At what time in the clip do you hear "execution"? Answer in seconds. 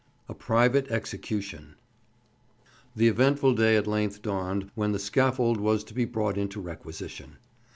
0.89-1.75